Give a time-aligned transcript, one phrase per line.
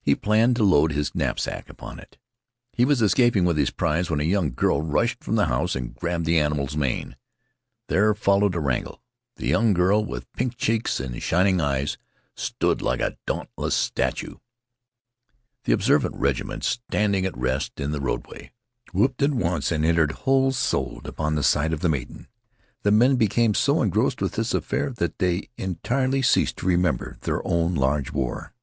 [0.00, 2.16] He planned to load his knap sack upon it.
[2.72, 5.94] He was escaping with his prize when a young girl rushed from the house and
[5.94, 7.16] grabbed the animal's mane.
[7.88, 9.02] There followed a wrangle.
[9.36, 11.98] The young girl, with pink cheeks and shining eyes,
[12.34, 14.36] stood like a dauntless statue.
[15.64, 18.52] The observant regiment, standing at rest in the roadway,
[18.94, 22.28] whooped at once, and entered whole souled upon the side of the maiden.
[22.84, 27.46] The men became so engrossed in this affair that they entirely ceased to remember their
[27.46, 28.54] own large war.